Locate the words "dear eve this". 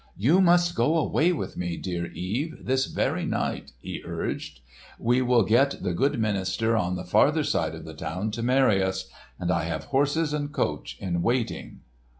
1.77-2.87